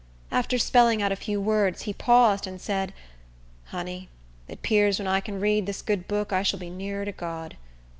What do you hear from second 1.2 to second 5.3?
words, he paused, and said, "Honey, it 'pears when I